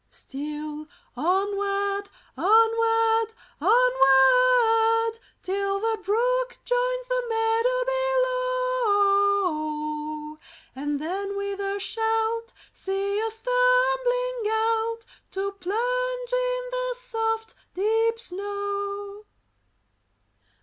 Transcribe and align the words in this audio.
Still 0.09 0.87
onward, 1.15 2.09
onward, 2.35 3.33
onward! 3.61 5.19
Till 5.43 5.79
the 5.79 5.99
brook 6.03 6.57
joins 6.65 7.07
the 7.07 7.21
meadow 7.29 7.85
below, 7.85 10.39
And 10.75 10.99
then 10.99 11.37
with 11.37 11.59
a 11.59 11.79
shout, 11.79 12.51
see 12.73 13.21
us 13.27 13.41
tumbling 13.43 14.51
out, 14.51 15.05
To 15.33 15.51
plunge 15.51 16.33
in 16.33 16.69
the 16.71 16.95
soft, 16.95 17.53
deep 17.75 18.19
snow. 18.19 19.25